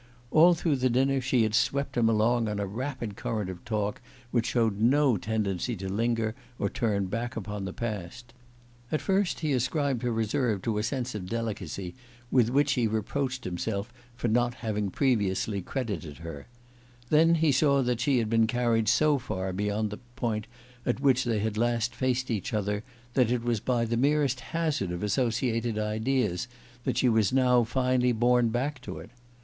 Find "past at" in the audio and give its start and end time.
7.71-8.99